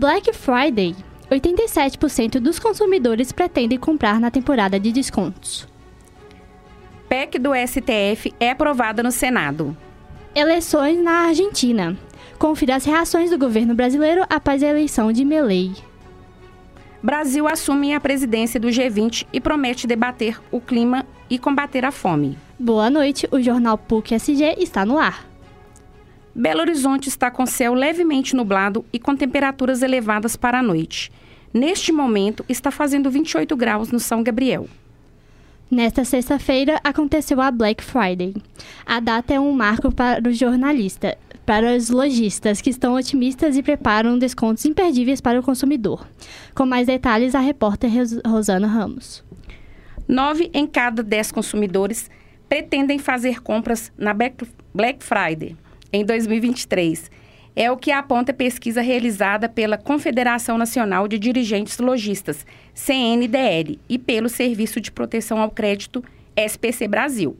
[0.00, 0.96] Black Friday.
[1.30, 5.68] 87% dos consumidores pretendem comprar na temporada de descontos.
[7.06, 9.76] PEC do STF é aprovada no Senado.
[10.34, 11.98] Eleições na Argentina.
[12.38, 15.72] Confira as reações do governo brasileiro após a eleição de Milei.
[17.02, 22.38] Brasil assume a presidência do G20 e promete debater o clima e combater a fome.
[22.58, 25.29] Boa noite, o jornal PUC SG está no ar.
[26.34, 31.10] Belo Horizonte está com céu levemente nublado e com temperaturas elevadas para a noite.
[31.52, 34.68] Neste momento, está fazendo 28 graus no São Gabriel.
[35.68, 38.34] Nesta sexta-feira aconteceu a Black Friday.
[38.86, 43.62] A data é um marco para o jornalista, para os lojistas que estão otimistas e
[43.62, 46.06] preparam descontos imperdíveis para o consumidor.
[46.54, 47.90] Com mais detalhes, a repórter
[48.24, 49.24] Rosana Ramos.
[50.06, 52.08] Nove em cada dez consumidores
[52.48, 55.56] pretendem fazer compras na Black Friday
[55.92, 57.10] em 2023
[57.54, 63.98] é o que aponta a pesquisa realizada pela Confederação Nacional de Dirigentes Logistas, CNDL, e
[63.98, 66.02] pelo Serviço de Proteção ao Crédito,
[66.36, 67.36] SPC Brasil.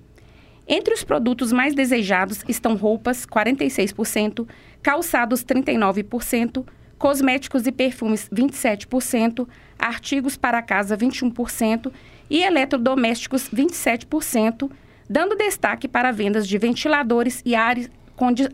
[0.66, 4.46] Entre os produtos mais desejados estão roupas, 46%,
[4.82, 6.64] calçados, 39%,
[6.98, 9.48] cosméticos e perfumes, 27%,
[9.78, 11.90] artigos para casa, 21%
[12.28, 14.70] e eletrodomésticos, 27%,
[15.08, 17.54] dando destaque para vendas de ventiladores e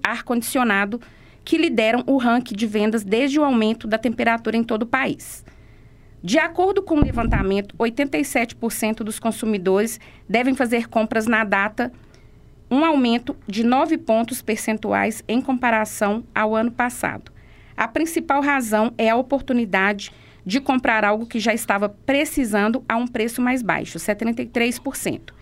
[0.02, 1.00] ar-condicionado,
[1.44, 5.44] que lideram o ranking de vendas desde o aumento da temperatura em todo o país.
[6.22, 11.92] De acordo com o levantamento, 87% dos consumidores devem fazer compras na data,
[12.68, 17.30] um aumento de 9 pontos percentuais em comparação ao ano passado.
[17.76, 20.10] A principal razão é a oportunidade
[20.44, 25.35] de comprar algo que já estava precisando a um preço mais baixo, 73%,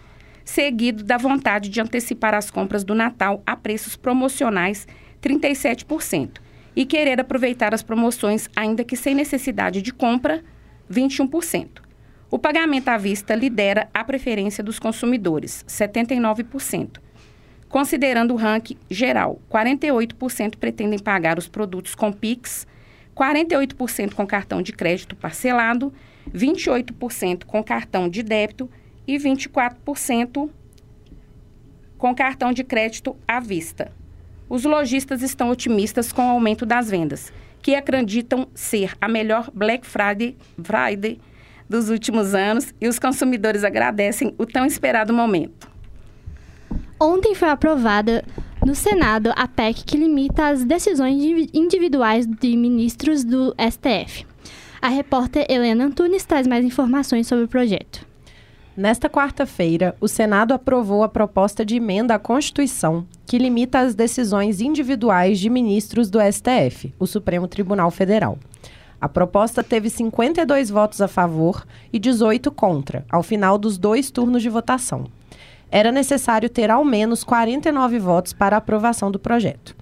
[0.45, 4.87] seguido da vontade de antecipar as compras do Natal a preços promocionais
[5.23, 6.41] 37%,
[6.77, 10.43] e querer aproveitar as promoções, ainda que sem necessidade de compra,
[10.91, 11.83] 21%.
[12.31, 16.99] O pagamento à vista lidera a preferência dos consumidores, 79%.
[17.69, 22.67] Considerando o ranking geral, 48% pretendem pagar os produtos com Pix,
[23.17, 25.93] 48% com cartão de crédito parcelado,
[26.35, 28.69] 28% com cartão de débito
[29.07, 30.51] e 24%
[31.97, 33.91] com cartão de crédito à vista.
[34.49, 37.33] Os lojistas estão otimistas com o aumento das vendas,
[37.63, 41.19] que acreditam ser a melhor Black Friday, Friday
[41.69, 45.69] dos últimos anos e os consumidores agradecem o tão esperado momento.
[47.01, 48.25] Ontem foi aprovada
[48.65, 51.23] no Senado a PEC que limita as decisões
[51.53, 54.27] individuais de ministros do STF.
[54.81, 58.07] A repórter Helena Antunes traz mais informações sobre o projeto.
[58.77, 64.61] Nesta quarta-feira, o Senado aprovou a proposta de emenda à Constituição que limita as decisões
[64.61, 68.37] individuais de ministros do STF, o Supremo Tribunal Federal.
[69.01, 74.43] A proposta teve 52 votos a favor e 18 contra, ao final dos dois turnos
[74.43, 75.07] de votação.
[75.71, 79.77] Era necessário ter ao menos 49 votos para aprovação do projeto.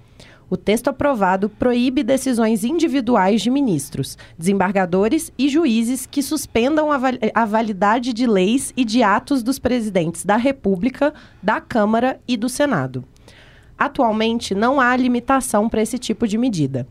[0.53, 6.99] O texto aprovado proíbe decisões individuais de ministros, desembargadores e juízes que suspendam a,
[7.33, 12.47] a validade de leis e de atos dos presidentes da República, da Câmara e do
[12.47, 13.03] Senado.
[13.75, 16.87] Atualmente, não há limitação para esse tipo de medida.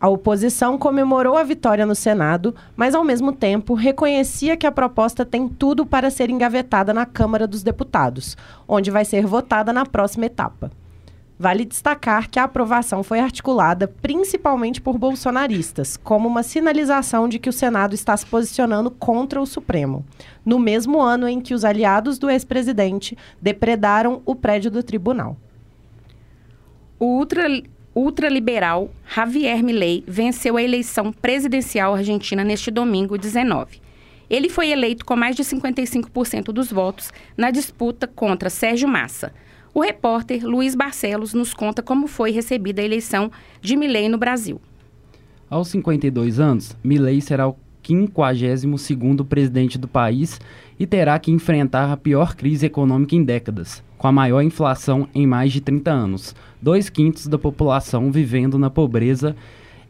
[0.00, 5.24] A oposição comemorou a vitória no Senado, mas ao mesmo tempo reconhecia que a proposta
[5.24, 8.36] tem tudo para ser engavetada na Câmara dos Deputados,
[8.68, 10.70] onde vai ser votada na próxima etapa.
[11.38, 17.50] Vale destacar que a aprovação foi articulada principalmente por bolsonaristas, como uma sinalização de que
[17.50, 20.02] o Senado está se posicionando contra o Supremo,
[20.44, 25.36] no mesmo ano em que os aliados do ex-presidente depredaram o prédio do tribunal.
[26.98, 27.46] O ultra,
[27.94, 33.82] ultraliberal Javier Milei venceu a eleição presidencial argentina neste domingo 19.
[34.28, 39.32] Ele foi eleito com mais de 55% dos votos na disputa contra Sérgio Massa
[39.76, 44.58] o repórter Luiz Barcelos nos conta como foi recebida a eleição de Milley no Brasil.
[45.50, 50.40] Aos 52 anos, Milley será o 52º presidente do país
[50.80, 55.26] e terá que enfrentar a pior crise econômica em décadas, com a maior inflação em
[55.26, 59.36] mais de 30 anos, dois quintos da população vivendo na pobreza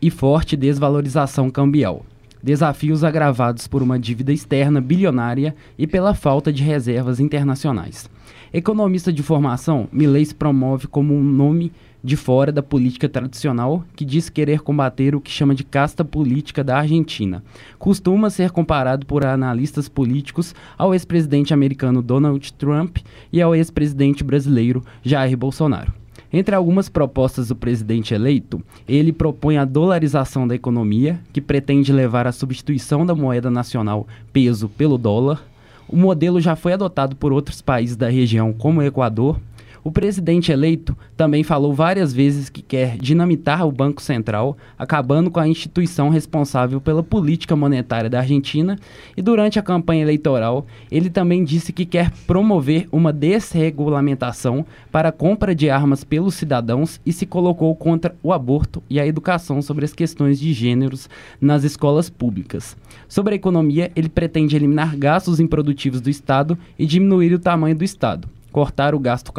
[0.03, 2.05] e forte desvalorização cambial.
[2.43, 8.11] Desafios agravados por uma dívida externa bilionária e pela falta de reservas internacionais.
[8.53, 14.05] Economista de formação, Milley se promove como um nome de fora da política tradicional que
[14.05, 17.43] diz querer combater o que chama de casta política da Argentina.
[17.79, 22.99] Costuma ser comparado por analistas políticos ao ex-presidente americano Donald Trump
[23.33, 25.93] e ao ex-presidente brasileiro Jair Bolsonaro.
[26.33, 32.27] Entre algumas propostas do presidente eleito, ele propõe a dolarização da economia, que pretende levar
[32.27, 35.43] à substituição da moeda nacional peso pelo dólar.
[35.89, 39.39] O modelo já foi adotado por outros países da região, como o Equador,
[39.87, 45.39] o presidente eleito também falou várias vezes que quer dinamitar o Banco Central, acabando com
[45.39, 48.77] a instituição responsável pela política monetária da Argentina,
[49.17, 55.13] e durante a campanha eleitoral, ele também disse que quer promover uma desregulamentação para a
[55.13, 59.85] compra de armas pelos cidadãos e se colocou contra o aborto e a educação sobre
[59.85, 61.09] as questões de gêneros
[61.41, 62.77] nas escolas públicas.
[63.07, 67.85] Sobre a economia, ele pretende eliminar gastos improdutivos do Estado e diminuir o tamanho do
[67.85, 69.35] Estado cortar o gasto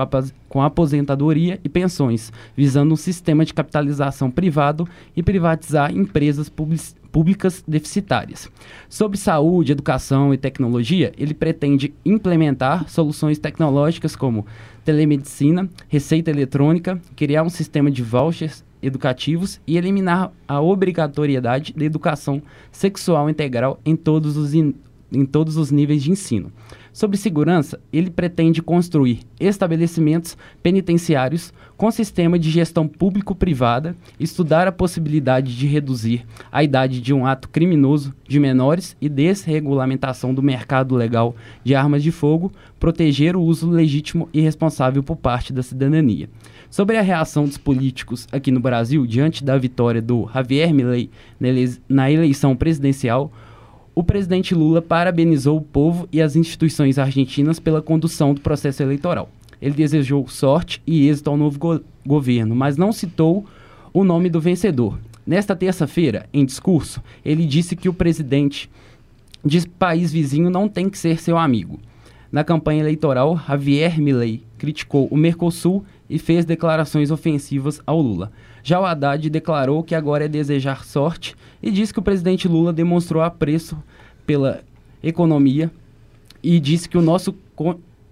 [0.48, 6.52] com aposentadoria e pensões, visando um sistema de capitalização privado e privatizar empresas
[7.12, 8.48] públicas deficitárias.
[8.88, 14.46] Sobre saúde, educação e tecnologia, ele pretende implementar soluções tecnológicas como
[14.86, 22.40] telemedicina, receita eletrônica, criar um sistema de vouchers educativos e eliminar a obrigatoriedade da educação
[22.72, 26.52] sexual integral em todos os, em todos os níveis de ensino.
[26.97, 35.55] Sobre segurança, ele pretende construir estabelecimentos penitenciários com sistema de gestão público-privada, estudar a possibilidade
[35.55, 41.35] de reduzir a idade de um ato criminoso de menores e desregulamentação do mercado legal
[41.63, 46.27] de armas de fogo, proteger o uso legítimo e responsável por parte da cidadania.
[46.67, 51.11] Sobre a reação dos políticos aqui no Brasil diante da vitória do Javier Milei
[51.88, 53.31] na eleição presidencial,
[53.97, 59.27] o presidente Lula parabenizou o povo e as instituições argentinas pela condução do processo eleitoral.
[59.59, 63.44] Ele desejou sorte e êxito ao novo go governo, mas não citou
[63.91, 64.99] o nome do vencedor.
[65.25, 68.69] Nesta terça-feira, em discurso, ele disse que o presidente
[69.44, 71.79] de país vizinho não tem que ser seu amigo.
[72.31, 78.31] Na campanha eleitoral, Javier Milei criticou o Mercosul e fez declarações ofensivas ao Lula.
[78.63, 82.74] Já o Haddad declarou que agora é desejar sorte e disse que o presidente Lula
[82.74, 83.77] demonstrou apreço
[84.25, 84.62] pela
[85.01, 85.71] economia
[86.44, 87.36] e disse que o nosso,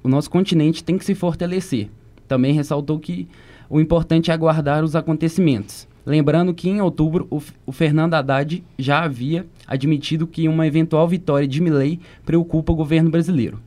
[0.04, 1.90] o nosso continente tem que se fortalecer.
[2.28, 3.28] Também ressaltou que
[3.70, 5.88] o importante é aguardar os acontecimentos.
[6.06, 11.48] Lembrando que em outubro o, o Fernando Haddad já havia admitido que uma eventual vitória
[11.48, 13.60] de Milley preocupa o governo brasileiro.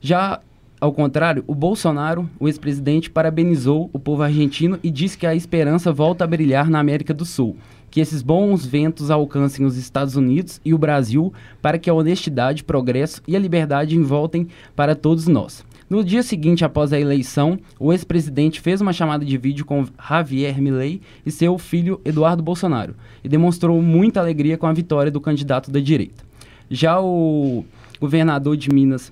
[0.00, 0.40] Já
[0.84, 5.90] ao contrário, o Bolsonaro, o ex-presidente, parabenizou o povo argentino e disse que a esperança
[5.90, 7.56] volta a brilhar na América do Sul,
[7.90, 11.32] que esses bons ventos alcancem os Estados Unidos e o Brasil
[11.62, 14.46] para que a honestidade, progresso e a liberdade voltem
[14.76, 15.64] para todos nós.
[15.88, 20.60] No dia seguinte, após a eleição, o ex-presidente fez uma chamada de vídeo com Javier
[20.60, 22.94] Milei e seu filho Eduardo Bolsonaro
[23.24, 26.22] e demonstrou muita alegria com a vitória do candidato da direita.
[26.68, 27.64] Já o
[27.98, 29.10] governador de Minas,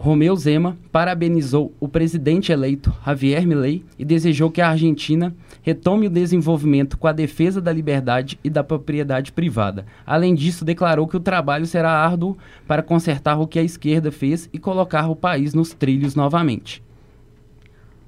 [0.00, 6.10] Romeu Zema parabenizou o presidente eleito Javier Milei e desejou que a Argentina retome o
[6.10, 9.84] desenvolvimento com a defesa da liberdade e da propriedade privada.
[10.06, 14.48] Além disso, declarou que o trabalho será árduo para consertar o que a esquerda fez
[14.52, 16.80] e colocar o país nos trilhos novamente.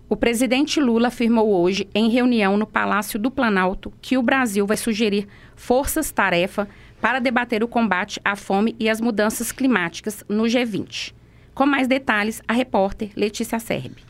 [0.09, 4.77] O presidente Lula afirmou hoje, em reunião no Palácio do Planalto, que o Brasil vai
[4.77, 5.27] sugerir
[5.57, 6.69] forças-tarefa
[7.01, 11.19] para debater o combate à fome e as mudanças climáticas no G20.
[11.55, 14.03] Com mais detalhes, a repórter Letícia Serbi.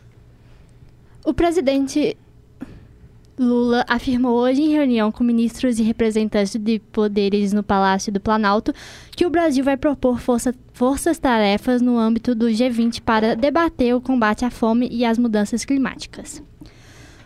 [1.25, 2.17] O presidente
[3.39, 8.75] Lula afirmou hoje em reunião com ministros e representantes de poderes no Palácio do Planalto
[9.13, 14.45] que o Brasil vai propor força, forças-tarefas no âmbito do G20 para debater o combate
[14.45, 16.43] à fome e às mudanças climáticas.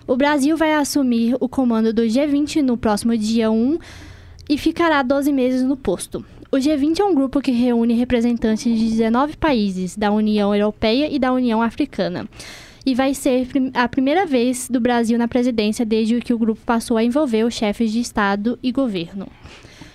[0.06, 3.78] O Brasil vai assumir o comando do G20 no próximo dia 1
[4.48, 6.24] e ficará 12 meses no posto.
[6.54, 11.18] O G20 é um grupo que reúne representantes de 19 países da União Europeia e
[11.18, 12.28] da União Africana.
[12.86, 16.96] E vai ser a primeira vez do Brasil na presidência desde que o grupo passou
[16.96, 19.26] a envolver os chefes de Estado e governo.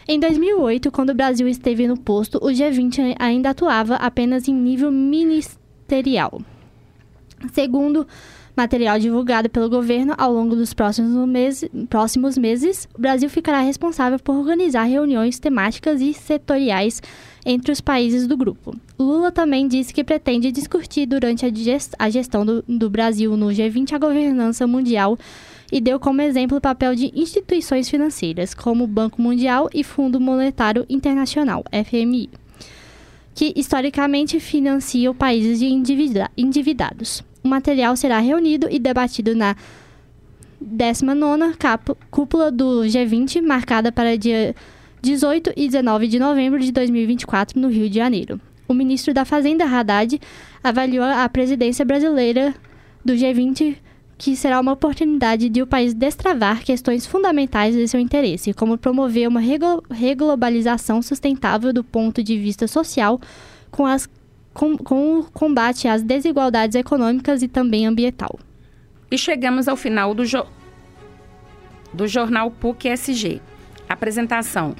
[0.05, 4.91] Em 2008, quando o Brasil esteve no posto, o G20 ainda atuava apenas em nível
[4.91, 6.41] ministerial.
[7.53, 8.05] Segundo
[8.59, 14.19] material divulgado pelo governo ao longo dos próximos, meses, próximos meses, o Brasil ficará responsável
[14.19, 17.01] por organizar reuniões temáticas e setoriais
[17.45, 18.75] entre os países do grupo.
[18.99, 21.45] Lula também disse que pretende discutir durante
[21.97, 25.17] a gestão do, do Brasil no G20 a governança mundial
[25.71, 30.19] e deu como exemplo o papel de instituições financeiras, como o Banco Mundial e Fundo
[30.19, 32.29] Monetário Internacional, FMI,
[33.33, 37.23] que historicamente financiam países endividados.
[37.43, 39.55] O material será reunido e debatido na
[40.59, 41.55] 19
[42.11, 44.55] cúpula do G20, marcada para dia
[45.01, 48.39] 18 e 19 de novembro de 2024, no Rio de Janeiro.
[48.67, 50.19] O ministro da Fazenda, Haddad,
[50.63, 52.53] avaliou a presidência brasileira
[53.03, 53.77] do G20
[54.19, 59.29] que será uma oportunidade de o país destravar questões fundamentais de seu interesse, como promover
[59.29, 59.39] uma
[59.89, 63.17] reglobalização sustentável do ponto de vista social,
[63.71, 64.09] com, as,
[64.53, 68.39] com, com o combate às desigualdades econômicas e também ambiental.
[69.11, 70.45] E chegamos ao final do, jo
[71.93, 73.41] do jornal PUC-SG.
[73.87, 74.75] Apresentação: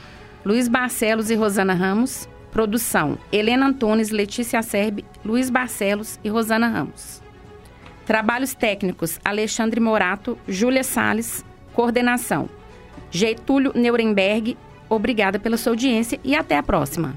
[0.46, 2.30] Luiz Barcelos e Rosana Ramos.
[2.52, 7.22] Produção: Helena Antunes, Letícia Serbe, Luiz Barcelos e Rosana Ramos.
[8.06, 11.44] Trabalhos técnicos: Alexandre Morato, Júlia Sales.
[11.74, 12.50] Coordenação:
[13.12, 14.58] Getúlio Nuremberg.
[14.88, 17.16] Obrigada pela sua audiência e até a próxima.